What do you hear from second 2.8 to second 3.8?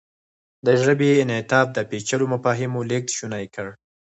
لېږد شونی کړ.